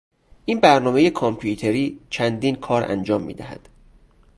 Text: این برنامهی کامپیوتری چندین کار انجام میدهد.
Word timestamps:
این 0.45 0.59
برنامهی 0.59 1.09
کامپیوتری 1.11 1.99
چندین 2.09 2.55
کار 2.55 2.83
انجام 2.83 3.21
میدهد. 3.23 3.69